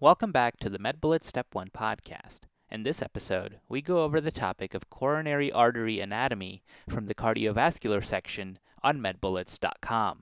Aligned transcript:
Welcome 0.00 0.30
back 0.30 0.58
to 0.58 0.70
the 0.70 0.78
MedBullet 0.78 1.24
Step 1.24 1.48
1 1.54 1.70
podcast. 1.70 2.42
In 2.70 2.84
this 2.84 3.02
episode, 3.02 3.58
we 3.68 3.82
go 3.82 4.04
over 4.04 4.20
the 4.20 4.30
topic 4.30 4.72
of 4.72 4.88
coronary 4.88 5.50
artery 5.50 5.98
anatomy 5.98 6.62
from 6.88 7.06
the 7.06 7.16
cardiovascular 7.16 8.04
section 8.04 8.60
on 8.80 9.00
medbullets.com. 9.00 10.20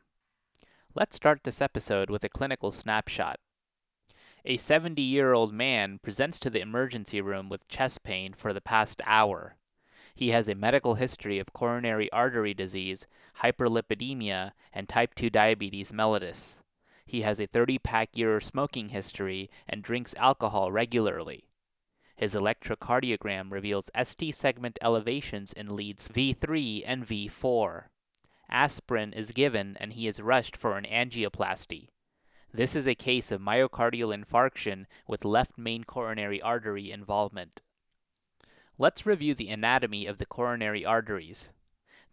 Let's 0.94 1.16
start 1.16 1.40
this 1.44 1.60
episode 1.60 2.08
with 2.08 2.24
a 2.24 2.30
clinical 2.30 2.70
snapshot. 2.70 3.36
A 4.46 4.56
70 4.56 5.02
year 5.02 5.34
old 5.34 5.52
man 5.52 5.98
presents 6.02 6.38
to 6.38 6.48
the 6.48 6.62
emergency 6.62 7.20
room 7.20 7.50
with 7.50 7.68
chest 7.68 8.02
pain 8.02 8.32
for 8.32 8.54
the 8.54 8.62
past 8.62 9.02
hour. 9.04 9.56
He 10.14 10.30
has 10.30 10.48
a 10.48 10.54
medical 10.54 10.94
history 10.94 11.38
of 11.38 11.52
coronary 11.52 12.10
artery 12.12 12.54
disease, 12.54 13.06
hyperlipidemia, 13.42 14.52
and 14.72 14.88
type 14.88 15.14
2 15.14 15.28
diabetes 15.28 15.92
mellitus. 15.92 16.60
He 17.06 17.22
has 17.22 17.40
a 17.40 17.46
30 17.46 17.78
pack 17.78 18.16
year 18.16 18.40
smoking 18.40 18.88
history 18.88 19.48
and 19.68 19.82
drinks 19.82 20.14
alcohol 20.18 20.72
regularly. 20.72 21.48
His 22.16 22.34
electrocardiogram 22.34 23.52
reveals 23.52 23.90
ST 24.02 24.34
segment 24.34 24.78
elevations 24.82 25.52
in 25.52 25.76
leads 25.76 26.08
V3 26.08 26.82
and 26.86 27.06
V4. 27.06 27.84
Aspirin 28.50 29.12
is 29.12 29.32
given 29.32 29.76
and 29.78 29.92
he 29.92 30.08
is 30.08 30.20
rushed 30.20 30.56
for 30.56 30.76
an 30.76 30.84
angioplasty. 30.84 31.88
This 32.52 32.74
is 32.74 32.88
a 32.88 32.94
case 32.94 33.30
of 33.30 33.40
myocardial 33.40 34.16
infarction 34.16 34.86
with 35.06 35.24
left 35.24 35.58
main 35.58 35.84
coronary 35.84 36.40
artery 36.40 36.90
involvement. 36.90 37.60
Let's 38.78 39.06
review 39.06 39.34
the 39.34 39.48
anatomy 39.48 40.06
of 40.06 40.18
the 40.18 40.26
coronary 40.26 40.84
arteries. 40.84 41.50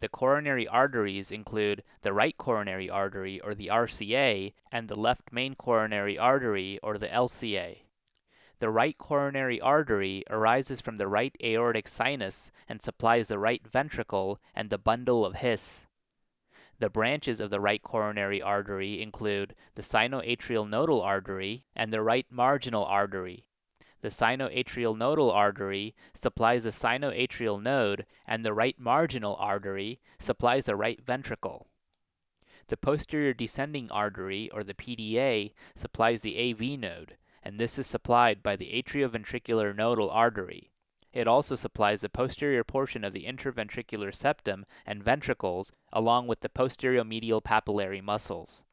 The 0.00 0.08
coronary 0.08 0.66
arteries 0.66 1.30
include 1.30 1.82
the 2.02 2.12
right 2.12 2.36
coronary 2.36 2.90
artery, 2.90 3.40
or 3.40 3.54
the 3.54 3.68
RCA, 3.68 4.52
and 4.70 4.88
the 4.88 4.98
left 4.98 5.32
main 5.32 5.54
coronary 5.54 6.18
artery, 6.18 6.78
or 6.82 6.98
the 6.98 7.08
LCA. 7.08 7.84
The 8.58 8.70
right 8.70 8.96
coronary 8.96 9.60
artery 9.60 10.24
arises 10.30 10.80
from 10.80 10.96
the 10.96 11.08
right 11.08 11.36
aortic 11.42 11.88
sinus 11.88 12.50
and 12.68 12.80
supplies 12.80 13.28
the 13.28 13.38
right 13.38 13.66
ventricle 13.66 14.40
and 14.54 14.70
the 14.70 14.78
bundle 14.78 15.26
of 15.26 15.36
His. 15.36 15.86
The 16.78 16.90
branches 16.90 17.40
of 17.40 17.50
the 17.50 17.60
right 17.60 17.82
coronary 17.82 18.42
artery 18.42 19.00
include 19.00 19.54
the 19.74 19.82
sinoatrial 19.82 20.68
nodal 20.68 21.02
artery 21.02 21.64
and 21.76 21.92
the 21.92 22.02
right 22.02 22.26
marginal 22.30 22.84
artery, 22.84 23.46
the 24.04 24.10
sinoatrial 24.10 24.94
nodal 24.94 25.30
artery 25.30 25.94
supplies 26.12 26.64
the 26.64 26.70
sinoatrial 26.70 27.62
node, 27.62 28.04
and 28.26 28.44
the 28.44 28.52
right 28.52 28.78
marginal 28.78 29.34
artery 29.36 29.98
supplies 30.18 30.66
the 30.66 30.76
right 30.76 31.00
ventricle. 31.00 31.68
The 32.68 32.76
posterior 32.76 33.32
descending 33.32 33.90
artery, 33.90 34.50
or 34.52 34.62
the 34.62 34.74
PDA, 34.74 35.54
supplies 35.74 36.20
the 36.20 36.38
AV 36.38 36.78
node, 36.78 37.16
and 37.42 37.58
this 37.58 37.78
is 37.78 37.86
supplied 37.86 38.42
by 38.42 38.56
the 38.56 38.72
atrioventricular 38.74 39.74
nodal 39.74 40.10
artery. 40.10 40.70
It 41.14 41.26
also 41.26 41.54
supplies 41.54 42.02
the 42.02 42.10
posterior 42.10 42.62
portion 42.62 43.04
of 43.04 43.14
the 43.14 43.24
interventricular 43.24 44.14
septum 44.14 44.66
and 44.84 45.02
ventricles, 45.02 45.72
along 45.94 46.26
with 46.26 46.40
the 46.40 46.50
posterior 46.50 47.04
medial 47.04 47.40
papillary 47.40 48.02
muscles. 48.02 48.64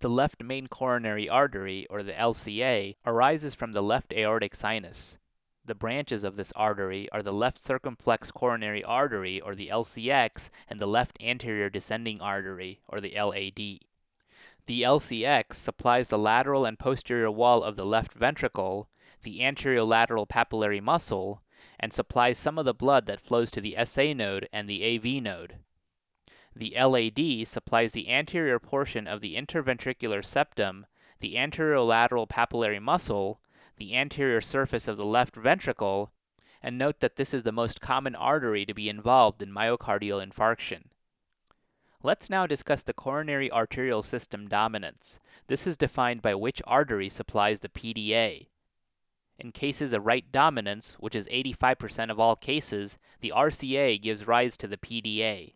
The 0.00 0.08
left 0.08 0.44
main 0.44 0.68
coronary 0.68 1.28
artery, 1.28 1.84
or 1.90 2.04
the 2.04 2.12
LCA, 2.12 2.94
arises 3.04 3.56
from 3.56 3.72
the 3.72 3.82
left 3.82 4.12
aortic 4.12 4.54
sinus. 4.54 5.18
The 5.64 5.74
branches 5.74 6.22
of 6.22 6.36
this 6.36 6.52
artery 6.52 7.10
are 7.10 7.22
the 7.22 7.32
left 7.32 7.58
circumflex 7.58 8.30
coronary 8.30 8.84
artery, 8.84 9.40
or 9.40 9.56
the 9.56 9.68
LCX, 9.68 10.50
and 10.68 10.78
the 10.78 10.86
left 10.86 11.20
anterior 11.20 11.68
descending 11.68 12.20
artery, 12.20 12.80
or 12.86 13.00
the 13.00 13.14
LAD. 13.20 13.80
The 14.66 14.82
LCX 14.82 15.54
supplies 15.54 16.10
the 16.10 16.18
lateral 16.18 16.64
and 16.64 16.78
posterior 16.78 17.30
wall 17.30 17.64
of 17.64 17.74
the 17.74 17.86
left 17.86 18.12
ventricle, 18.12 18.88
the 19.22 19.40
anterolateral 19.40 20.28
papillary 20.28 20.80
muscle, 20.80 21.42
and 21.80 21.92
supplies 21.92 22.38
some 22.38 22.56
of 22.56 22.64
the 22.64 22.72
blood 22.72 23.06
that 23.06 23.20
flows 23.20 23.50
to 23.50 23.60
the 23.60 23.76
SA 23.84 24.12
node 24.12 24.48
and 24.52 24.68
the 24.68 24.84
AV 24.84 25.20
node. 25.22 25.56
The 26.54 26.74
LAD 26.76 27.46
supplies 27.46 27.92
the 27.92 28.08
anterior 28.08 28.58
portion 28.58 29.06
of 29.06 29.20
the 29.20 29.36
interventricular 29.36 30.24
septum, 30.24 30.86
the 31.20 31.34
anterolateral 31.34 32.28
papillary 32.28 32.80
muscle, 32.80 33.40
the 33.76 33.96
anterior 33.96 34.40
surface 34.40 34.88
of 34.88 34.96
the 34.96 35.04
left 35.04 35.36
ventricle, 35.36 36.12
and 36.62 36.76
note 36.76 37.00
that 37.00 37.16
this 37.16 37.32
is 37.32 37.44
the 37.44 37.52
most 37.52 37.80
common 37.80 38.14
artery 38.14 38.66
to 38.66 38.74
be 38.74 38.88
involved 38.88 39.40
in 39.40 39.50
myocardial 39.50 40.24
infarction. 40.24 40.84
Let's 42.02 42.30
now 42.30 42.46
discuss 42.46 42.82
the 42.82 42.92
coronary 42.92 43.50
arterial 43.50 44.02
system 44.02 44.48
dominance. 44.48 45.18
This 45.48 45.66
is 45.66 45.76
defined 45.76 46.22
by 46.22 46.34
which 46.34 46.62
artery 46.64 47.08
supplies 47.08 47.60
the 47.60 47.68
PDA. 47.68 48.48
In 49.38 49.52
cases 49.52 49.92
of 49.92 50.06
right 50.06 50.30
dominance, 50.30 50.94
which 50.94 51.14
is 51.14 51.28
85% 51.28 52.10
of 52.10 52.18
all 52.18 52.36
cases, 52.36 52.98
the 53.20 53.32
RCA 53.34 54.00
gives 54.00 54.26
rise 54.26 54.56
to 54.56 54.66
the 54.66 54.76
PDA. 54.76 55.54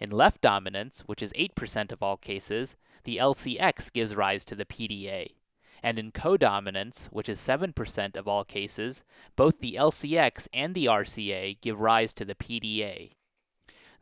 In 0.00 0.10
left 0.10 0.40
dominance, 0.40 1.02
which 1.02 1.22
is 1.22 1.34
8% 1.34 1.92
of 1.92 2.02
all 2.02 2.16
cases, 2.16 2.74
the 3.04 3.18
LCX 3.18 3.92
gives 3.92 4.16
rise 4.16 4.46
to 4.46 4.54
the 4.54 4.64
PDA. 4.64 5.34
And 5.82 5.98
in 5.98 6.10
codominance, 6.10 7.06
which 7.06 7.28
is 7.28 7.38
7% 7.38 8.16
of 8.16 8.26
all 8.26 8.44
cases, 8.44 9.04
both 9.36 9.60
the 9.60 9.74
LCX 9.78 10.48
and 10.54 10.74
the 10.74 10.86
RCA 10.86 11.60
give 11.60 11.80
rise 11.80 12.14
to 12.14 12.24
the 12.24 12.34
PDA. 12.34 13.12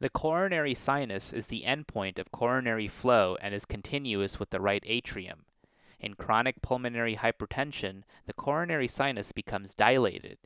The 0.00 0.08
coronary 0.10 0.74
sinus 0.74 1.32
is 1.32 1.48
the 1.48 1.64
endpoint 1.66 2.20
of 2.20 2.30
coronary 2.30 2.86
flow 2.86 3.36
and 3.40 3.52
is 3.52 3.64
continuous 3.64 4.38
with 4.38 4.50
the 4.50 4.60
right 4.60 4.84
atrium. 4.86 5.46
In 5.98 6.14
chronic 6.14 6.62
pulmonary 6.62 7.16
hypertension, 7.16 8.02
the 8.26 8.32
coronary 8.32 8.86
sinus 8.86 9.32
becomes 9.32 9.74
dilated. 9.74 10.38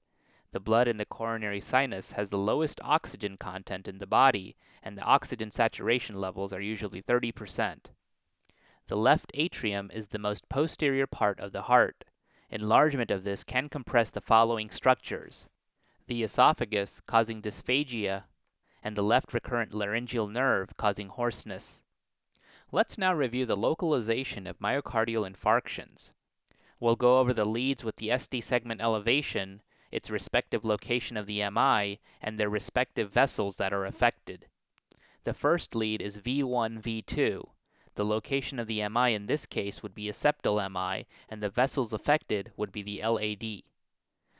The 0.52 0.60
blood 0.60 0.86
in 0.86 0.98
the 0.98 1.06
coronary 1.06 1.60
sinus 1.60 2.12
has 2.12 2.28
the 2.28 2.38
lowest 2.38 2.78
oxygen 2.84 3.38
content 3.38 3.88
in 3.88 3.98
the 3.98 4.06
body, 4.06 4.54
and 4.82 4.96
the 4.96 5.02
oxygen 5.02 5.50
saturation 5.50 6.16
levels 6.16 6.52
are 6.52 6.60
usually 6.60 7.02
30%. 7.02 7.86
The 8.88 8.96
left 8.96 9.32
atrium 9.32 9.90
is 9.94 10.08
the 10.08 10.18
most 10.18 10.50
posterior 10.50 11.06
part 11.06 11.40
of 11.40 11.52
the 11.52 11.62
heart. 11.62 12.04
Enlargement 12.50 13.10
of 13.10 13.24
this 13.24 13.44
can 13.44 13.70
compress 13.70 14.10
the 14.10 14.20
following 14.20 14.68
structures 14.68 15.48
the 16.08 16.22
esophagus, 16.22 17.00
causing 17.06 17.40
dysphagia, 17.40 18.24
and 18.82 18.96
the 18.96 19.02
left 19.02 19.32
recurrent 19.32 19.72
laryngeal 19.72 20.26
nerve, 20.26 20.76
causing 20.76 21.08
hoarseness. 21.08 21.82
Let's 22.70 22.98
now 22.98 23.14
review 23.14 23.46
the 23.46 23.56
localization 23.56 24.46
of 24.46 24.58
myocardial 24.58 25.26
infarctions. 25.26 26.12
We'll 26.80 26.96
go 26.96 27.20
over 27.20 27.32
the 27.32 27.48
leads 27.48 27.84
with 27.84 27.96
the 27.96 28.10
ST 28.18 28.42
segment 28.42 28.80
elevation 28.82 29.62
its 29.92 30.10
respective 30.10 30.64
location 30.64 31.16
of 31.16 31.26
the 31.26 31.48
MI, 31.50 32.00
and 32.20 32.38
their 32.38 32.48
respective 32.48 33.12
vessels 33.12 33.56
that 33.58 33.72
are 33.72 33.84
affected. 33.84 34.46
The 35.24 35.34
first 35.34 35.76
lead 35.76 36.02
is 36.02 36.18
V1 36.18 36.82
V2. 36.82 37.44
The 37.94 38.04
location 38.04 38.58
of 38.58 38.66
the 38.66 38.88
MI 38.88 39.14
in 39.14 39.26
this 39.26 39.46
case 39.46 39.82
would 39.82 39.94
be 39.94 40.08
a 40.08 40.12
septal 40.12 40.58
MI, 40.70 41.06
and 41.28 41.42
the 41.42 41.50
vessels 41.50 41.92
affected 41.92 42.50
would 42.56 42.72
be 42.72 42.82
the 42.82 43.02
LAD. 43.06 43.62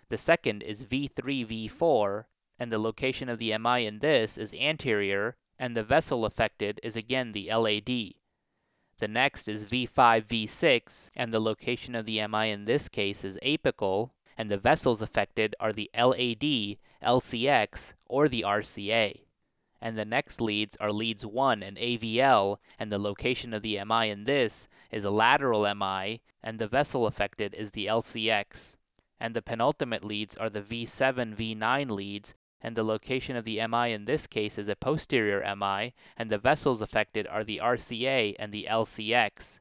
The 0.08 0.16
second 0.16 0.62
is 0.62 0.84
V3 0.84 1.68
V4, 1.68 2.24
and 2.58 2.72
the 2.72 2.78
location 2.78 3.28
of 3.28 3.38
the 3.38 3.56
MI 3.58 3.86
in 3.86 3.98
this 3.98 4.38
is 4.38 4.54
anterior, 4.54 5.36
and 5.58 5.76
the 5.76 5.84
vessel 5.84 6.24
affected 6.24 6.80
is 6.82 6.96
again 6.96 7.32
the 7.32 7.52
LAD. 7.52 8.14
The 8.98 9.08
next 9.08 9.48
is 9.48 9.64
V5 9.64 10.26
V6, 10.26 11.10
and 11.14 11.32
the 11.32 11.40
location 11.40 11.94
of 11.94 12.06
the 12.06 12.26
MI 12.26 12.50
in 12.50 12.64
this 12.64 12.88
case 12.88 13.24
is 13.24 13.38
apical, 13.42 14.10
and 14.42 14.50
the 14.50 14.58
vessels 14.58 15.00
affected 15.00 15.54
are 15.60 15.72
the 15.72 15.88
LAD, 15.96 16.76
LCX, 17.00 17.92
or 18.06 18.28
the 18.28 18.42
RCA. 18.44 19.20
And 19.80 19.96
the 19.96 20.04
next 20.04 20.40
leads 20.40 20.76
are 20.80 20.90
leads 20.90 21.24
1 21.24 21.62
and 21.62 21.76
AVL, 21.76 22.56
and 22.76 22.90
the 22.90 22.98
location 22.98 23.54
of 23.54 23.62
the 23.62 23.78
MI 23.84 24.10
in 24.10 24.24
this 24.24 24.66
is 24.90 25.04
a 25.04 25.12
lateral 25.12 25.62
MI, 25.72 26.22
and 26.42 26.58
the 26.58 26.66
vessel 26.66 27.06
affected 27.06 27.54
is 27.54 27.70
the 27.70 27.86
LCX. 27.86 28.74
And 29.20 29.36
the 29.36 29.42
penultimate 29.42 30.02
leads 30.02 30.36
are 30.36 30.50
the 30.50 30.60
V7, 30.60 31.36
V9 31.36 31.92
leads, 31.92 32.34
and 32.60 32.74
the 32.74 32.82
location 32.82 33.36
of 33.36 33.44
the 33.44 33.64
MI 33.68 33.92
in 33.92 34.06
this 34.06 34.26
case 34.26 34.58
is 34.58 34.66
a 34.68 34.74
posterior 34.74 35.40
MI, 35.56 35.94
and 36.16 36.30
the 36.30 36.38
vessels 36.38 36.82
affected 36.82 37.28
are 37.28 37.44
the 37.44 37.60
RCA 37.62 38.34
and 38.40 38.50
the 38.50 38.66
LCX. 38.68 39.60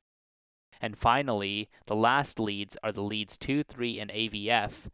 And 0.82 0.98
finally, 0.98 1.70
the 1.86 1.96
last 1.96 2.40
leads 2.40 2.76
are 2.84 2.92
the 2.92 3.04
leads 3.04 3.38
2, 3.38 3.64
3, 3.64 4.00
and 4.00 4.10
AVF. 4.10 4.88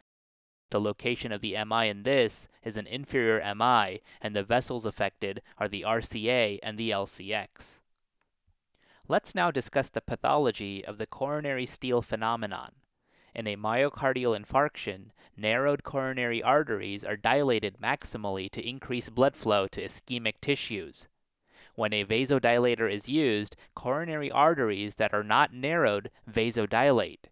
The 0.69 0.81
location 0.81 1.31
of 1.31 1.39
the 1.39 1.55
MI 1.65 1.87
in 1.87 2.03
this 2.03 2.49
is 2.61 2.75
an 2.75 2.87
inferior 2.87 3.41
MI, 3.55 4.01
and 4.21 4.35
the 4.35 4.43
vessels 4.43 4.85
affected 4.85 5.41
are 5.57 5.69
the 5.69 5.83
RCA 5.87 6.59
and 6.61 6.77
the 6.77 6.89
LCX. 6.89 7.79
Let's 9.07 9.33
now 9.33 9.49
discuss 9.49 9.87
the 9.87 10.01
pathology 10.01 10.83
of 10.83 10.97
the 10.97 11.07
coronary 11.07 11.65
steal 11.65 12.01
phenomenon. 12.01 12.73
In 13.33 13.47
a 13.47 13.55
myocardial 13.55 14.37
infarction, 14.37 15.11
narrowed 15.37 15.83
coronary 15.83 16.43
arteries 16.43 17.05
are 17.05 17.15
dilated 17.15 17.77
maximally 17.81 18.51
to 18.51 18.67
increase 18.67 19.09
blood 19.09 19.37
flow 19.37 19.67
to 19.67 19.81
ischemic 19.81 20.41
tissues. 20.41 21.07
When 21.77 21.93
a 21.93 22.05
vasodilator 22.05 22.91
is 22.91 23.07
used, 23.07 23.55
coronary 23.75 24.31
arteries 24.31 24.95
that 24.95 25.13
are 25.13 25.23
not 25.23 25.53
narrowed 25.53 26.09
vasodilate. 26.27 27.25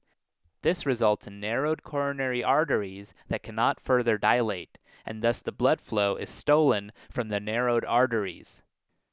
This 0.62 0.86
results 0.86 1.26
in 1.26 1.40
narrowed 1.40 1.82
coronary 1.82 2.44
arteries 2.44 3.16
that 3.28 3.42
cannot 3.42 3.80
further 3.80 4.20
dilate, 4.20 4.78
and 5.04 5.24
thus 5.24 5.42
the 5.42 5.52
blood 5.52 5.82
flow 5.82 6.16
is 6.16 6.30
stolen 6.30 6.92
from 7.10 7.30
the 7.30 7.40
narrowed 7.40 7.84
arteries. 7.86 8.62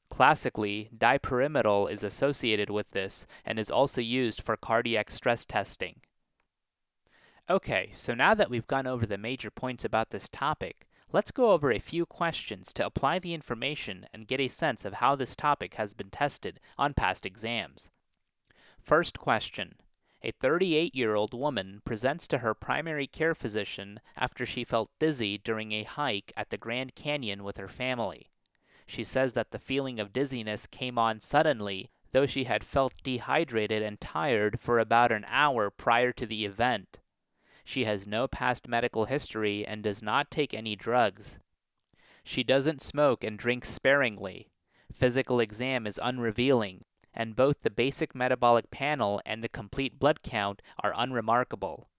Classically, 0.07 0.91
dipyridamole 0.95 1.89
is 1.89 2.03
associated 2.03 2.69
with 2.69 2.91
this 2.91 3.25
and 3.43 3.57
is 3.57 3.71
also 3.71 4.01
used 4.01 4.39
for 4.39 4.55
cardiac 4.55 5.09
stress 5.09 5.45
testing. 5.45 6.01
Okay, 7.49 7.89
so 7.95 8.13
now 8.13 8.35
that 8.35 8.51
we've 8.51 8.67
gone 8.67 8.85
over 8.85 9.07
the 9.07 9.17
major 9.17 9.49
points 9.49 9.83
about 9.83 10.11
this 10.11 10.29
topic, 10.29 10.85
let's 11.13 11.31
go 11.31 11.51
over 11.51 11.71
a 11.71 11.79
few 11.79 12.05
questions 12.05 12.73
to 12.73 12.85
apply 12.85 13.19
the 13.19 13.35
information 13.35 14.07
and 14.13 14.27
get 14.27 14.41
a 14.41 14.47
sense 14.47 14.83
of 14.83 14.95
how 14.95 15.15
this 15.15 15.35
topic 15.35 15.75
has 15.75 15.93
been 15.93 16.09
tested 16.09 16.59
on 16.77 16.93
past 16.93 17.25
exams. 17.25 17.91
First 18.81 19.19
question. 19.19 19.75
A 20.23 20.31
38 20.31 20.95
year 20.95 21.15
old 21.15 21.33
woman 21.33 21.81
presents 21.85 22.27
to 22.29 22.39
her 22.39 22.53
primary 22.53 23.07
care 23.07 23.35
physician 23.35 23.99
after 24.17 24.45
she 24.45 24.63
felt 24.63 24.89
dizzy 24.99 25.37
during 25.37 25.71
a 25.71 25.83
hike 25.83 26.31
at 26.35 26.49
the 26.49 26.57
Grand 26.57 26.95
Canyon 26.95 27.43
with 27.43 27.57
her 27.57 27.67
family. 27.67 28.31
She 28.87 29.03
says 29.03 29.33
that 29.33 29.51
the 29.51 29.59
feeling 29.59 29.99
of 29.99 30.13
dizziness 30.13 30.65
came 30.65 30.97
on 30.97 31.19
suddenly, 31.19 31.91
though 32.11 32.25
she 32.25 32.45
had 32.45 32.63
felt 32.63 32.93
dehydrated 33.03 33.83
and 33.83 33.99
tired 33.99 34.59
for 34.59 34.79
about 34.79 35.11
an 35.11 35.25
hour 35.27 35.69
prior 35.69 36.11
to 36.13 36.25
the 36.25 36.45
event. 36.45 36.99
She 37.63 37.85
has 37.85 38.07
no 38.07 38.27
past 38.27 38.67
medical 38.67 39.05
history 39.05 39.65
and 39.65 39.83
does 39.83 40.03
not 40.03 40.29
take 40.29 40.53
any 40.53 40.75
drugs. 40.75 41.39
She 42.23 42.43
doesn't 42.43 42.81
smoke 42.81 43.23
and 43.23 43.37
drinks 43.37 43.69
sparingly. 43.69 44.49
Physical 44.93 45.39
exam 45.39 45.87
is 45.87 45.99
unrevealing, 46.01 46.83
and 47.13 47.35
both 47.35 47.61
the 47.61 47.69
basic 47.69 48.13
metabolic 48.13 48.71
panel 48.71 49.21
and 49.25 49.43
the 49.43 49.49
complete 49.49 49.99
blood 49.99 50.23
count 50.23 50.61
are 50.83 50.93
unremarkable. 50.95 51.89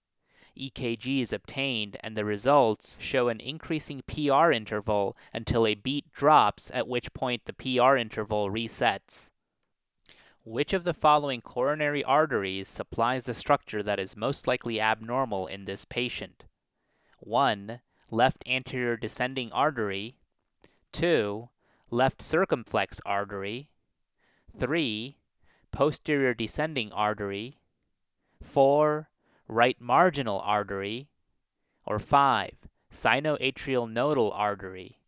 EKG 0.57 1.21
is 1.21 1.33
obtained, 1.33 1.97
and 2.01 2.15
the 2.15 2.25
results 2.25 2.97
show 3.01 3.27
an 3.27 3.39
increasing 3.39 4.01
PR 4.07 4.51
interval 4.51 5.17
until 5.33 5.67
a 5.67 5.75
beat 5.75 6.11
drops, 6.13 6.71
at 6.73 6.87
which 6.87 7.13
point 7.13 7.43
the 7.45 7.53
PR 7.53 7.97
interval 7.97 8.49
resets. 8.49 9.31
Which 10.47 10.73
of 10.73 10.83
the 10.83 10.93
following 10.93 11.41
coronary 11.41 12.03
arteries 12.03 12.67
supplies 12.67 13.25
the 13.25 13.33
structure 13.33 13.81
that 13.81 13.99
is 13.99 14.15
most 14.15 14.45
likely 14.45 14.79
abnormal 14.79 15.47
in 15.47 15.65
this 15.65 15.85
patient? 15.85 16.45
1. 17.19 17.79
Left 18.11 18.43
anterior 18.47 18.95
descending 18.95 19.51
artery. 19.51 20.17
2. 20.91 21.49
Left 21.89 22.21
circumflex 22.21 23.01
artery. 23.07 23.71
3. 24.55 25.17
Posterior 25.71 26.35
descending 26.35 26.91
artery. 26.91 27.57
4. 28.43 29.09
Right 29.47 29.81
marginal 29.81 30.39
artery. 30.41 31.09
Or 31.87 31.97
5. 31.97 32.51
Sinoatrial 32.93 33.91
nodal 33.91 34.31
artery. 34.31 34.99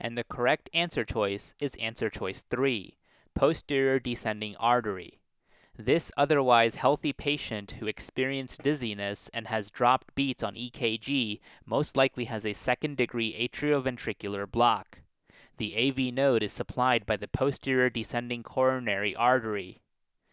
And 0.00 0.16
the 0.16 0.24
correct 0.24 0.70
answer 0.72 1.04
choice 1.04 1.54
is 1.60 1.76
answer 1.76 2.08
choice 2.08 2.42
3, 2.50 2.96
posterior 3.34 3.98
descending 4.00 4.56
artery. 4.56 5.20
This 5.76 6.10
otherwise 6.16 6.74
healthy 6.74 7.12
patient 7.12 7.72
who 7.72 7.86
experienced 7.86 8.62
dizziness 8.62 9.30
and 9.32 9.46
has 9.46 9.70
dropped 9.70 10.14
beats 10.14 10.42
on 10.42 10.54
EKG 10.54 11.40
most 11.64 11.96
likely 11.96 12.24
has 12.24 12.44
a 12.44 12.52
second 12.52 12.96
degree 12.96 13.48
atrioventricular 13.48 14.50
block. 14.50 15.00
The 15.58 15.76
AV 15.76 16.12
node 16.12 16.42
is 16.42 16.52
supplied 16.52 17.06
by 17.06 17.16
the 17.16 17.28
posterior 17.28 17.90
descending 17.90 18.42
coronary 18.42 19.14
artery. 19.14 19.78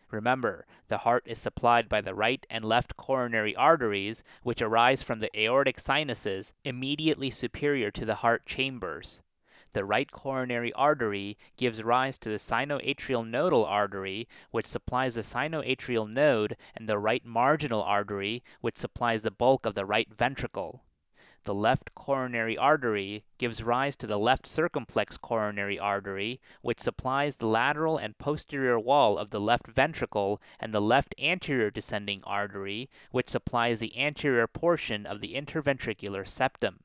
Remember, 0.10 0.66
the 0.88 1.00
heart 1.00 1.24
is 1.26 1.38
supplied 1.38 1.90
by 1.90 2.00
the 2.00 2.16
right 2.16 2.46
and 2.50 2.64
left 2.64 2.96
coronary 2.96 3.54
arteries, 3.56 4.24
which 4.44 4.62
arise 4.62 5.04
from 5.04 5.20
the 5.20 5.38
aortic 5.38 5.80
sinuses 5.80 6.54
immediately 6.64 7.30
superior 7.30 7.92
to 7.92 8.06
the 8.06 8.16
heart 8.16 8.46
chambers 8.46 9.22
the 9.74 9.86
right 9.86 10.12
coronary 10.12 10.74
artery 10.74 11.38
gives 11.58 11.84
rise 11.84 12.18
to 12.20 12.30
the 12.30 12.38
sinoatrial 12.38 13.28
nodal 13.28 13.66
artery, 13.66 14.28
which 14.52 14.66
supplies 14.66 15.16
the 15.16 15.22
sinoatrial 15.22 16.10
node, 16.10 16.58
and 16.76 16.88
the 16.88 17.00
right 17.00 17.26
marginal 17.26 17.84
artery, 17.84 18.44
which 18.62 18.78
supplies 18.78 19.22
the 19.22 19.32
bulk 19.32 19.66
of 19.66 19.76
the 19.76 19.86
right 19.86 20.14
ventricle. 20.14 20.84
The 21.48 21.54
left 21.54 21.96
coronary 21.96 22.58
artery 22.58 23.24
gives 23.38 23.64
rise 23.64 23.96
to 23.98 24.08
the 24.08 24.20
left 24.20 24.46
circumflex 24.46 25.16
coronary 25.16 25.80
artery, 25.80 26.42
which 26.62 26.82
supplies 26.82 27.38
the 27.38 27.48
lateral 27.48 27.98
and 27.98 28.18
posterior 28.18 28.78
wall 28.78 29.18
of 29.18 29.30
the 29.30 29.40
left 29.40 29.68
ventricle, 29.68 30.42
and 30.60 30.74
the 30.74 30.82
left 30.82 31.16
anterior 31.18 31.72
descending 31.72 32.22
artery, 32.26 32.90
which 33.12 33.30
supplies 33.30 33.80
the 33.80 33.98
anterior 33.98 34.46
portion 34.46 35.06
of 35.06 35.22
the 35.22 35.36
interventricular 35.36 36.28
septum. 36.28 36.80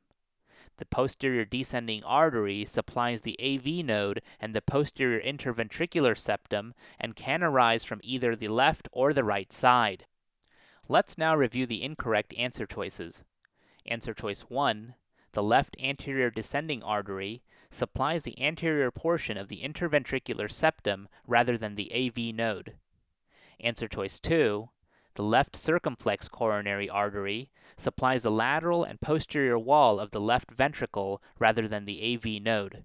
The 0.82 0.86
posterior 0.86 1.44
descending 1.44 2.02
artery 2.02 2.64
supplies 2.64 3.20
the 3.20 3.38
AV 3.40 3.84
node 3.84 4.20
and 4.40 4.52
the 4.52 4.60
posterior 4.60 5.20
interventricular 5.20 6.18
septum 6.18 6.74
and 6.98 7.14
can 7.14 7.44
arise 7.44 7.84
from 7.84 8.00
either 8.02 8.34
the 8.34 8.48
left 8.48 8.88
or 8.90 9.12
the 9.12 9.22
right 9.22 9.52
side. 9.52 10.06
Let's 10.88 11.16
now 11.16 11.36
review 11.36 11.66
the 11.66 11.84
incorrect 11.84 12.34
answer 12.36 12.66
choices. 12.66 13.22
Answer 13.86 14.12
choice 14.12 14.40
1, 14.48 14.96
the 15.34 15.42
left 15.44 15.76
anterior 15.80 16.30
descending 16.30 16.82
artery, 16.82 17.44
supplies 17.70 18.24
the 18.24 18.42
anterior 18.42 18.90
portion 18.90 19.36
of 19.36 19.46
the 19.46 19.62
interventricular 19.62 20.50
septum 20.50 21.08
rather 21.28 21.56
than 21.56 21.76
the 21.76 21.92
AV 21.94 22.34
node. 22.34 22.74
Answer 23.60 23.86
choice 23.86 24.18
2, 24.18 24.68
the 25.14 25.22
left 25.22 25.56
circumflex 25.56 26.28
coronary 26.28 26.88
artery 26.88 27.50
supplies 27.76 28.22
the 28.22 28.30
lateral 28.30 28.84
and 28.84 29.00
posterior 29.00 29.58
wall 29.58 30.00
of 30.00 30.10
the 30.10 30.20
left 30.20 30.50
ventricle 30.50 31.22
rather 31.38 31.68
than 31.68 31.84
the 31.84 32.14
AV 32.14 32.42
node. 32.42 32.84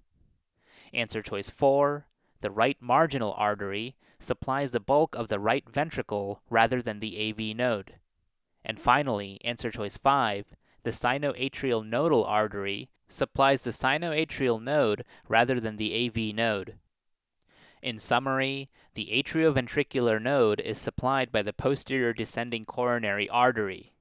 Answer 0.92 1.22
choice 1.22 1.50
4. 1.50 2.06
The 2.40 2.50
right 2.50 2.76
marginal 2.80 3.32
artery 3.36 3.96
supplies 4.18 4.72
the 4.72 4.80
bulk 4.80 5.14
of 5.14 5.28
the 5.28 5.38
right 5.38 5.68
ventricle 5.68 6.42
rather 6.50 6.82
than 6.82 7.00
the 7.00 7.30
AV 7.30 7.56
node. 7.56 7.94
And 8.64 8.80
finally, 8.80 9.40
answer 9.44 9.70
choice 9.70 9.96
5. 9.96 10.54
The 10.82 10.90
sinoatrial 10.90 11.86
nodal 11.86 12.24
artery 12.24 12.90
supplies 13.08 13.62
the 13.62 13.70
sinoatrial 13.70 14.62
node 14.62 15.04
rather 15.28 15.60
than 15.60 15.76
the 15.76 16.06
AV 16.06 16.34
node. 16.34 16.74
In 17.82 17.98
summary, 17.98 18.68
the 18.94 19.10
atrioventricular 19.12 20.20
node 20.20 20.60
is 20.60 20.78
supplied 20.78 21.30
by 21.30 21.42
the 21.42 21.52
posterior 21.52 22.12
descending 22.12 22.64
coronary 22.64 23.28
artery. 23.28 23.92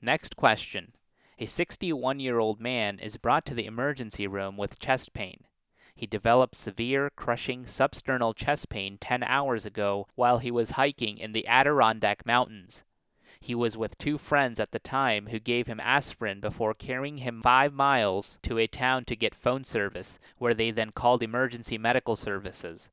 Next 0.00 0.36
question. 0.36 0.92
A 1.38 1.46
61 1.46 2.20
year 2.20 2.38
old 2.38 2.60
man 2.60 2.98
is 2.98 3.16
brought 3.16 3.44
to 3.46 3.54
the 3.54 3.66
emergency 3.66 4.26
room 4.26 4.56
with 4.56 4.78
chest 4.78 5.12
pain. 5.14 5.44
He 5.96 6.06
developed 6.06 6.56
severe, 6.56 7.10
crushing 7.16 7.64
substernal 7.64 8.34
chest 8.34 8.68
pain 8.68 8.98
10 9.00 9.22
hours 9.22 9.64
ago 9.64 10.06
while 10.14 10.38
he 10.38 10.50
was 10.50 10.72
hiking 10.72 11.18
in 11.18 11.32
the 11.32 11.46
Adirondack 11.46 12.26
Mountains. 12.26 12.84
He 13.44 13.54
was 13.54 13.76
with 13.76 13.98
two 13.98 14.16
friends 14.16 14.58
at 14.58 14.72
the 14.72 14.78
time 14.78 15.26
who 15.26 15.38
gave 15.38 15.66
him 15.66 15.78
aspirin 15.78 16.40
before 16.40 16.72
carrying 16.72 17.18
him 17.18 17.42
five 17.42 17.74
miles 17.74 18.38
to 18.40 18.56
a 18.56 18.66
town 18.66 19.04
to 19.04 19.14
get 19.14 19.34
phone 19.34 19.64
service, 19.64 20.18
where 20.38 20.54
they 20.54 20.70
then 20.70 20.92
called 20.92 21.22
emergency 21.22 21.76
medical 21.76 22.16
services. 22.16 22.88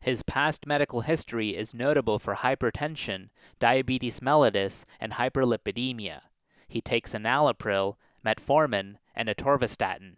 His 0.00 0.22
past 0.22 0.66
medical 0.66 1.02
history 1.02 1.50
is 1.54 1.74
notable 1.74 2.18
for 2.18 2.36
hypertension, 2.36 3.28
diabetes 3.58 4.20
mellitus, 4.20 4.86
and 4.98 5.12
hyperlipidemia. 5.12 6.22
He 6.66 6.80
takes 6.80 7.12
enalapril, 7.12 7.96
metformin, 8.24 8.96
and 9.14 9.28
atorvastatin. 9.28 10.14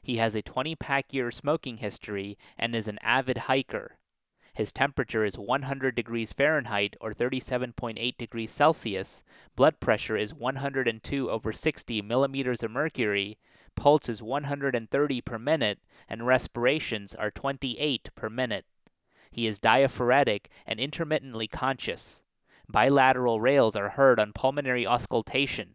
He 0.00 0.18
has 0.18 0.36
a 0.36 0.42
20 0.42 0.76
pack 0.76 1.12
year 1.12 1.32
smoking 1.32 1.78
history 1.78 2.38
and 2.56 2.72
is 2.72 2.86
an 2.86 3.00
avid 3.02 3.38
hiker. 3.48 3.98
His 4.56 4.72
temperature 4.72 5.22
is 5.22 5.36
100 5.36 5.94
degrees 5.94 6.32
Fahrenheit 6.32 6.96
or 6.98 7.12
37.8 7.12 8.16
degrees 8.16 8.50
Celsius. 8.50 9.22
Blood 9.54 9.80
pressure 9.80 10.16
is 10.16 10.32
102 10.32 11.30
over 11.30 11.52
60 11.52 12.00
millimeters 12.00 12.62
of 12.62 12.70
mercury. 12.70 13.36
Pulse 13.74 14.08
is 14.08 14.22
130 14.22 15.20
per 15.20 15.38
minute, 15.38 15.80
and 16.08 16.26
respirations 16.26 17.14
are 17.14 17.30
28 17.30 18.08
per 18.14 18.30
minute. 18.30 18.64
He 19.30 19.46
is 19.46 19.60
diaphoretic 19.60 20.48
and 20.66 20.80
intermittently 20.80 21.48
conscious. 21.48 22.22
Bilateral 22.66 23.42
rales 23.42 23.76
are 23.76 23.90
heard 23.90 24.18
on 24.18 24.32
pulmonary 24.32 24.86
auscultation. 24.86 25.74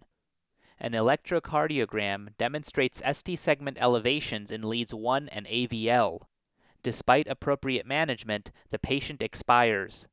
An 0.80 0.94
electrocardiogram 0.94 2.36
demonstrates 2.40 3.04
ST 3.08 3.38
segment 3.38 3.78
elevations 3.80 4.52
in 4.52 4.68
leads 4.68 4.92
1 4.92 5.30
and 5.30 5.46
AVL. 5.46 6.22
Despite 6.84 7.28
appropriate 7.28 7.86
management, 7.86 8.52
the 8.70 8.80
patient 8.80 9.22
expires. 9.22 10.08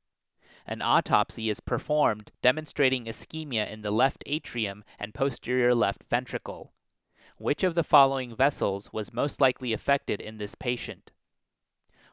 An 0.66 0.82
autopsy 0.82 1.48
is 1.48 1.60
performed 1.60 2.30
demonstrating 2.42 3.06
ischemia 3.06 3.70
in 3.70 3.80
the 3.80 3.90
left 3.90 4.22
atrium 4.26 4.84
and 4.98 5.14
posterior 5.14 5.74
left 5.74 6.04
ventricle. 6.10 6.72
Which 7.38 7.64
of 7.64 7.74
the 7.74 7.84
following 7.84 8.36
vessels 8.36 8.92
was 8.92 9.12
most 9.12 9.40
likely 9.40 9.72
affected 9.72 10.20
in 10.20 10.36
this 10.36 10.54
patient? 10.54 11.10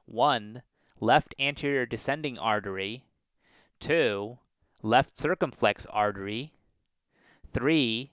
1. 0.06 0.62
Left 1.02 1.36
anterior 1.38 1.86
descending 1.86 2.38
artery. 2.38 3.04
2. 3.82 4.38
Left 4.82 5.18
circumflex 5.18 5.86
artery. 5.88 6.54
3. 7.52 8.12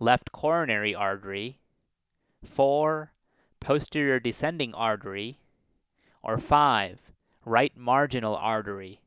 Left 0.00 0.32
coronary 0.32 0.94
artery. 0.94 1.58
4. 2.42 3.12
Posterior 3.60 4.18
descending 4.18 4.74
artery. 4.74 5.38
Or 6.26 6.38
5. 6.38 7.12
Right 7.44 7.76
marginal 7.76 8.34
artery. 8.34 9.00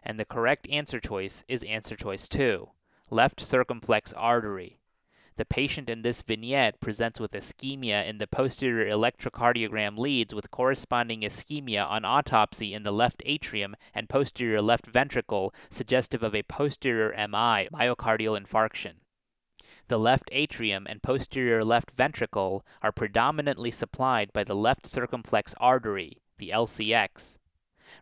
And 0.00 0.20
the 0.20 0.24
correct 0.24 0.68
answer 0.70 1.00
choice 1.00 1.42
is 1.48 1.64
answer 1.64 1.96
choice 1.96 2.28
2, 2.28 2.68
left 3.10 3.40
circumflex 3.40 4.12
artery. 4.12 4.78
The 5.38 5.44
patient 5.44 5.90
in 5.90 6.02
this 6.02 6.22
vignette 6.22 6.78
presents 6.78 7.18
with 7.18 7.32
ischemia 7.32 8.06
in 8.06 8.18
the 8.18 8.28
posterior 8.28 8.88
electrocardiogram 8.88 9.98
leads 9.98 10.32
with 10.32 10.52
corresponding 10.52 11.22
ischemia 11.22 11.84
on 11.84 12.04
autopsy 12.04 12.74
in 12.74 12.84
the 12.84 12.92
left 12.92 13.24
atrium 13.26 13.74
and 13.92 14.08
posterior 14.08 14.62
left 14.62 14.86
ventricle, 14.86 15.52
suggestive 15.68 16.22
of 16.22 16.32
a 16.32 16.44
posterior 16.44 17.10
MI, 17.10 17.68
myocardial 17.74 18.40
infarction. 18.40 19.00
The 19.88 19.98
left 19.98 20.28
atrium 20.32 20.86
and 20.88 21.00
posterior 21.00 21.64
left 21.64 21.92
ventricle 21.92 22.66
are 22.82 22.90
predominantly 22.90 23.70
supplied 23.70 24.32
by 24.32 24.42
the 24.42 24.56
left 24.56 24.84
circumflex 24.84 25.54
artery, 25.60 26.22
the 26.38 26.50
LCX. 26.50 27.38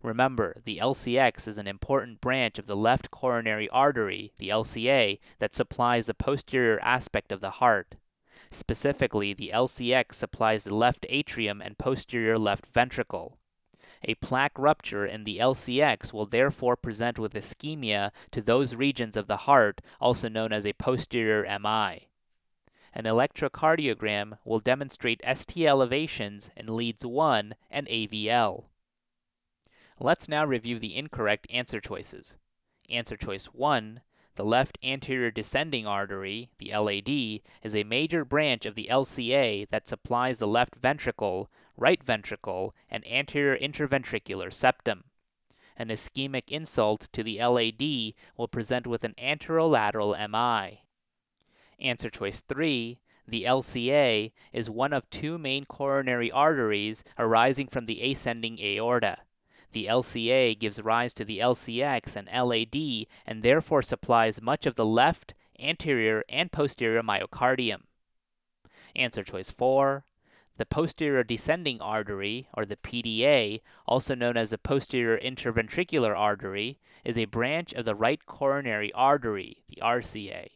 Remember, 0.02 0.56
the 0.64 0.78
LCX 0.78 1.46
is 1.46 1.58
an 1.58 1.66
important 1.66 2.22
branch 2.22 2.58
of 2.58 2.66
the 2.66 2.76
left 2.76 3.10
coronary 3.10 3.68
artery, 3.68 4.32
the 4.38 4.48
LCA, 4.48 5.18
that 5.40 5.54
supplies 5.54 6.06
the 6.06 6.14
posterior 6.14 6.80
aspect 6.82 7.30
of 7.30 7.42
the 7.42 7.50
heart. 7.50 7.96
Specifically, 8.50 9.34
the 9.34 9.50
LCX 9.52 10.14
supplies 10.14 10.64
the 10.64 10.74
left 10.74 11.04
atrium 11.10 11.60
and 11.60 11.76
posterior 11.76 12.38
left 12.38 12.66
ventricle. 12.66 13.36
A 14.06 14.14
plaque 14.16 14.58
rupture 14.58 15.06
in 15.06 15.24
the 15.24 15.38
LCX 15.38 16.12
will 16.12 16.26
therefore 16.26 16.76
present 16.76 17.18
with 17.18 17.32
ischemia 17.32 18.10
to 18.32 18.42
those 18.42 18.74
regions 18.74 19.16
of 19.16 19.26
the 19.28 19.38
heart, 19.38 19.80
also 20.00 20.28
known 20.28 20.52
as 20.52 20.66
a 20.66 20.74
posterior 20.74 21.42
MI. 21.42 22.08
An 22.92 23.04
electrocardiogram 23.04 24.38
will 24.44 24.60
demonstrate 24.60 25.22
ST 25.34 25.66
elevations 25.66 26.50
in 26.54 26.66
leads 26.66 27.04
1 27.04 27.54
and 27.70 27.86
AVL. 27.88 28.64
Let's 29.98 30.28
now 30.28 30.44
review 30.44 30.78
the 30.78 30.96
incorrect 30.96 31.46
answer 31.50 31.80
choices. 31.80 32.36
Answer 32.90 33.16
choice 33.16 33.46
1 33.46 34.02
the 34.36 34.44
left 34.44 34.78
anterior 34.82 35.30
descending 35.30 35.86
artery, 35.86 36.50
the 36.58 36.72
LAD, 36.72 37.08
is 37.62 37.74
a 37.74 37.84
major 37.84 38.24
branch 38.24 38.66
of 38.66 38.74
the 38.74 38.88
LCA 38.90 39.68
that 39.68 39.88
supplies 39.88 40.38
the 40.38 40.48
left 40.48 40.76
ventricle, 40.76 41.50
right 41.76 42.02
ventricle, 42.02 42.74
and 42.90 43.06
anterior 43.06 43.56
interventricular 43.56 44.52
septum. 44.52 45.04
An 45.76 45.88
ischemic 45.88 46.50
insult 46.50 47.08
to 47.12 47.22
the 47.22 47.38
LAD 47.38 48.14
will 48.36 48.48
present 48.48 48.86
with 48.86 49.04
an 49.04 49.14
anterolateral 49.18 50.16
MI. 50.28 50.82
Answer 51.78 52.10
choice 52.10 52.40
3 52.40 52.98
the 53.26 53.44
LCA 53.44 54.32
is 54.52 54.68
one 54.68 54.92
of 54.92 55.08
two 55.08 55.38
main 55.38 55.64
coronary 55.64 56.30
arteries 56.30 57.04
arising 57.18 57.68
from 57.68 57.86
the 57.86 58.02
ascending 58.02 58.58
aorta. 58.60 59.16
The 59.74 59.86
LCA 59.86 60.56
gives 60.56 60.80
rise 60.80 61.12
to 61.14 61.24
the 61.24 61.40
LCX 61.40 62.14
and 62.14 62.28
LAD 62.28 63.08
and 63.26 63.42
therefore 63.42 63.82
supplies 63.82 64.40
much 64.40 64.66
of 64.66 64.76
the 64.76 64.86
left, 64.86 65.34
anterior, 65.58 66.22
and 66.28 66.52
posterior 66.52 67.02
myocardium. 67.02 67.82
Answer 68.94 69.24
choice 69.24 69.50
4. 69.50 70.04
The 70.58 70.64
posterior 70.64 71.24
descending 71.24 71.80
artery, 71.80 72.46
or 72.54 72.64
the 72.64 72.76
PDA, 72.76 73.62
also 73.84 74.14
known 74.14 74.36
as 74.36 74.50
the 74.50 74.58
posterior 74.58 75.18
interventricular 75.18 76.16
artery, 76.16 76.78
is 77.04 77.18
a 77.18 77.24
branch 77.24 77.72
of 77.72 77.84
the 77.84 77.96
right 77.96 78.24
coronary 78.24 78.92
artery, 78.92 79.64
the 79.66 79.82
RCA. 79.82 80.50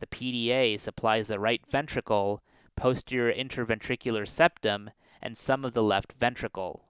The 0.00 0.06
PDA 0.08 0.80
supplies 0.80 1.28
the 1.28 1.38
right 1.38 1.62
ventricle, 1.70 2.42
posterior 2.74 3.32
interventricular 3.32 4.26
septum, 4.26 4.90
and 5.22 5.38
some 5.38 5.64
of 5.64 5.74
the 5.74 5.82
left 5.84 6.14
ventricle. 6.14 6.87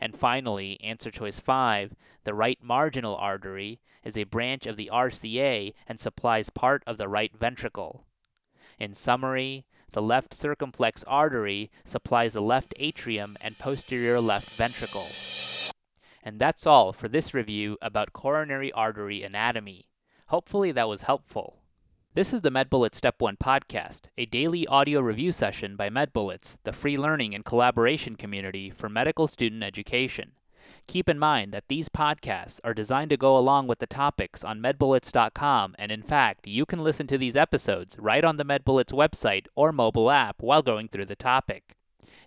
And 0.00 0.16
finally, 0.16 0.80
answer 0.82 1.10
choice 1.10 1.40
5, 1.40 1.94
the 2.24 2.34
right 2.34 2.58
marginal 2.62 3.16
artery 3.16 3.80
is 4.02 4.16
a 4.16 4.24
branch 4.24 4.66
of 4.66 4.76
the 4.76 4.90
RCA 4.92 5.74
and 5.86 6.00
supplies 6.00 6.48
part 6.48 6.82
of 6.86 6.96
the 6.96 7.08
right 7.08 7.36
ventricle. 7.36 8.06
In 8.78 8.94
summary, 8.94 9.66
the 9.92 10.00
left 10.00 10.32
circumflex 10.32 11.04
artery 11.04 11.70
supplies 11.84 12.32
the 12.32 12.40
left 12.40 12.72
atrium 12.78 13.36
and 13.40 13.58
posterior 13.58 14.20
left 14.20 14.50
ventricle. 14.50 15.06
And 16.22 16.38
that's 16.38 16.66
all 16.66 16.92
for 16.92 17.08
this 17.08 17.34
review 17.34 17.76
about 17.82 18.12
coronary 18.12 18.72
artery 18.72 19.22
anatomy. 19.22 19.88
Hopefully 20.28 20.72
that 20.72 20.88
was 20.88 21.02
helpful. 21.02 21.59
This 22.12 22.32
is 22.34 22.40
the 22.40 22.50
MedBullets 22.50 22.96
Step 22.96 23.22
1 23.22 23.36
podcast, 23.36 24.06
a 24.18 24.26
daily 24.26 24.66
audio 24.66 25.00
review 25.00 25.30
session 25.30 25.76
by 25.76 25.90
MedBullets, 25.90 26.56
the 26.64 26.72
free 26.72 26.96
learning 26.96 27.36
and 27.36 27.44
collaboration 27.44 28.16
community 28.16 28.68
for 28.68 28.88
medical 28.88 29.28
student 29.28 29.62
education. 29.62 30.32
Keep 30.88 31.08
in 31.08 31.20
mind 31.20 31.52
that 31.52 31.68
these 31.68 31.88
podcasts 31.88 32.58
are 32.64 32.74
designed 32.74 33.10
to 33.10 33.16
go 33.16 33.36
along 33.36 33.68
with 33.68 33.78
the 33.78 33.86
topics 33.86 34.42
on 34.42 34.58
medbullets.com, 34.58 35.76
and 35.78 35.92
in 35.92 36.02
fact, 36.02 36.48
you 36.48 36.66
can 36.66 36.82
listen 36.82 37.06
to 37.06 37.16
these 37.16 37.36
episodes 37.36 37.94
right 37.96 38.24
on 38.24 38.38
the 38.38 38.44
MedBullets 38.44 38.92
website 38.92 39.46
or 39.54 39.70
mobile 39.70 40.10
app 40.10 40.42
while 40.42 40.62
going 40.62 40.88
through 40.88 41.06
the 41.06 41.14
topic. 41.14 41.76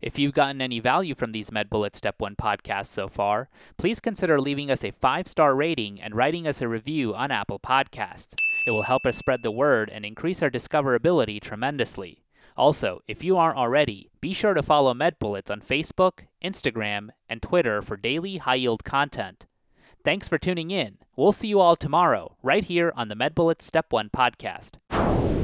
If 0.02 0.18
you've 0.18 0.34
gotten 0.34 0.62
any 0.62 0.80
value 0.80 1.14
from 1.14 1.34
these 1.34 1.50
MedBullets 1.50 1.98
Step 1.98 2.22
1 2.22 2.38
podcasts 2.38 2.86
so 2.86 3.10
far, 3.10 3.50
please 3.78 4.00
consider 4.00 4.40
leaving 4.40 4.72
us 4.72 4.86
a 4.86 4.92
five 4.92 5.28
star 5.28 5.54
rating 5.54 6.02
and 6.02 6.16
writing 6.16 6.48
us 6.48 6.62
a 6.62 6.70
review 6.70 7.14
on 7.14 7.32
Apple 7.32 7.60
Podcasts. 7.60 8.34
It 8.66 8.72
will 8.72 8.84
help 8.84 9.06
us 9.06 9.18
spread 9.18 9.44
the 9.44 9.52
word 9.52 9.90
and 9.90 10.06
increase 10.06 10.42
our 10.42 10.50
discoverability 10.50 11.42
tremendously. 11.42 12.24
Also, 12.56 13.02
if 13.08 13.24
you 13.24 13.38
aren't 13.38 13.58
already, 13.58 14.10
be 14.22 14.34
sure 14.34 14.54
to 14.54 14.64
follow 14.64 14.94
MedBullets 14.94 15.52
on 15.52 15.62
Facebook, 15.62 16.26
Instagram, 16.44 17.10
and 17.28 17.42
Twitter 17.42 17.82
for 17.82 17.98
daily 17.98 18.38
high 18.38 18.56
yield 18.56 18.84
content. 18.84 19.46
Thanks 20.06 20.28
for 20.28 20.38
tuning 20.38 20.70
in. 20.70 20.98
We'll 21.16 21.32
see 21.32 21.48
you 21.48 21.60
all 21.60 21.76
tomorrow, 21.76 22.38
right 22.44 22.64
here 22.64 22.94
on 22.96 23.08
the 23.08 23.16
MedBullets 23.16 23.64
Step 23.64 23.92
1 23.92 24.10
podcast. 24.10 25.43